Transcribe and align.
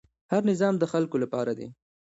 هر 0.31 0.41
نظام 0.51 0.73
د 0.79 0.83
خلکو 0.91 1.15
لپاره 1.23 1.51
دی 1.59 1.67